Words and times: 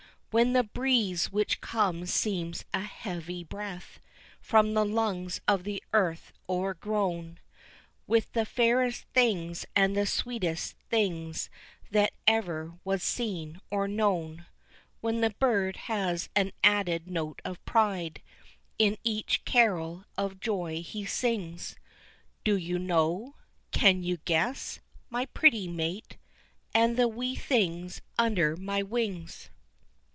When 0.33 0.53
the 0.53 0.63
breeze 0.63 1.29
which 1.29 1.59
comes 1.59 2.13
seems 2.13 2.63
a 2.73 2.79
heavy 2.83 3.43
breath, 3.43 3.99
From 4.39 4.73
the 4.75 4.85
lungs 4.85 5.41
of 5.45 5.65
the 5.65 5.83
earth 5.91 6.31
o'ergrown 6.47 7.37
With 8.07 8.31
the 8.31 8.45
fairest 8.45 9.01
things, 9.13 9.65
and 9.75 9.93
the 9.93 10.05
sweetest 10.05 10.77
things 10.89 11.49
That 11.91 12.13
ever 12.25 12.79
was 12.85 13.03
seen, 13.03 13.59
or 13.69 13.89
known, 13.89 14.45
When 15.01 15.19
the 15.19 15.31
bird 15.31 15.75
has 15.75 16.29
an 16.33 16.53
added 16.63 17.11
note 17.11 17.41
of 17.43 17.65
pride 17.65 18.21
In 18.79 18.97
each 19.03 19.43
carol 19.43 20.05
of 20.17 20.39
joy 20.39 20.81
he 20.81 21.03
sings, 21.05 21.75
_Do 22.45 22.55
you 22.57 22.79
know? 22.79 23.35
can 23.71 24.01
you 24.01 24.15
guess? 24.23 24.79
my 25.09 25.25
pretty 25.25 25.67
mate, 25.67 26.15
And 26.73 26.95
the 26.95 27.09
wee 27.09 27.35
things 27.35 28.01
under 28.17 28.55
my 28.55 28.81
wings! 28.81 29.49